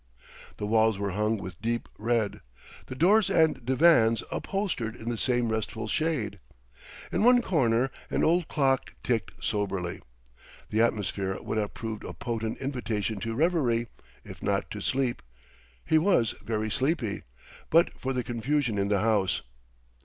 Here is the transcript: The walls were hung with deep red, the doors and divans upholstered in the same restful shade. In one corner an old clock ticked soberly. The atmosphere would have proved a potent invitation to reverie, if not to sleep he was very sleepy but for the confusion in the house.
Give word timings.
The 0.57 0.65
walls 0.65 0.97
were 0.97 1.11
hung 1.11 1.37
with 1.37 1.61
deep 1.61 1.87
red, 1.95 2.41
the 2.87 2.95
doors 2.95 3.29
and 3.29 3.63
divans 3.63 4.23
upholstered 4.31 4.95
in 4.95 5.09
the 5.09 5.15
same 5.19 5.49
restful 5.51 5.87
shade. 5.87 6.39
In 7.11 7.23
one 7.23 7.43
corner 7.43 7.91
an 8.09 8.23
old 8.23 8.47
clock 8.47 8.95
ticked 9.03 9.29
soberly. 9.45 10.01
The 10.71 10.81
atmosphere 10.81 11.39
would 11.39 11.59
have 11.59 11.75
proved 11.75 12.03
a 12.03 12.13
potent 12.13 12.57
invitation 12.57 13.19
to 13.19 13.35
reverie, 13.35 13.89
if 14.23 14.41
not 14.41 14.71
to 14.71 14.81
sleep 14.81 15.21
he 15.85 15.99
was 15.99 16.33
very 16.43 16.71
sleepy 16.71 17.21
but 17.69 17.91
for 17.99 18.11
the 18.11 18.23
confusion 18.23 18.79
in 18.79 18.87
the 18.87 19.01
house. 19.01 19.43